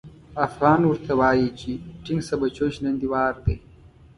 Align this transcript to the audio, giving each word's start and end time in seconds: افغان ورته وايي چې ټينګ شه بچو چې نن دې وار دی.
افغان 0.47 0.81
ورته 0.85 1.11
وايي 1.19 1.47
چې 1.59 1.69
ټينګ 2.03 2.21
شه 2.27 2.35
بچو 2.41 2.65
چې 2.73 2.79
نن 2.85 2.95
دې 3.01 3.07
وار 3.13 3.35
دی. 3.45 3.55